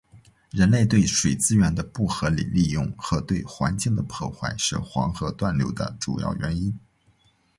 [0.49, 6.75] 人类对水资源的不合理利用和对环境的破坏是黄河断流的主要原因。